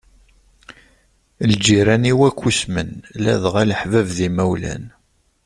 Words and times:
Lǧiran-iw 1.51 2.19
akk 2.29 2.39
usmen, 2.49 2.89
ladɣa 3.23 3.61
leḥbab 3.69 4.07
d 4.15 4.17
yimawlan. 4.23 4.83